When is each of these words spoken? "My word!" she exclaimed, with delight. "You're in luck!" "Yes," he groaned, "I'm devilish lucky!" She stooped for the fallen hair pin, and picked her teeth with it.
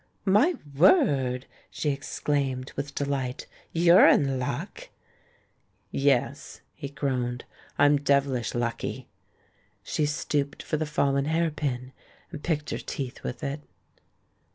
"My 0.25 0.55
word!" 0.75 1.45
she 1.69 1.91
exclaimed, 1.91 2.71
with 2.75 2.95
delight. 2.95 3.45
"You're 3.71 4.07
in 4.07 4.39
luck!" 4.39 4.89
"Yes," 5.91 6.61
he 6.73 6.89
groaned, 6.89 7.45
"I'm 7.77 7.97
devilish 8.01 8.55
lucky!" 8.55 9.09
She 9.83 10.07
stooped 10.07 10.63
for 10.63 10.77
the 10.77 10.87
fallen 10.87 11.25
hair 11.25 11.51
pin, 11.51 11.91
and 12.31 12.41
picked 12.43 12.71
her 12.71 12.79
teeth 12.79 13.21
with 13.21 13.43
it. 13.43 13.61